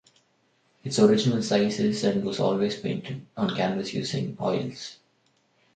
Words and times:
Its 0.83 0.97
original 0.97 1.43
size 1.43 1.79
is 1.79 2.03
and 2.03 2.25
was 2.25 2.39
painted 2.79 3.23
on 3.37 3.55
canvas 3.55 3.93
using 3.93 4.35
oils. 4.41 4.97